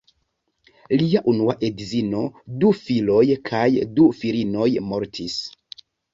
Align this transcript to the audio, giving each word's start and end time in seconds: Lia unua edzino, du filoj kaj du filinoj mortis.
Lia 1.01 1.21
unua 1.31 1.55
edzino, 1.67 2.21
du 2.65 2.73
filoj 2.79 3.23
kaj 3.51 3.61
du 4.01 4.09
filinoj 4.23 4.67
mortis. 4.89 5.39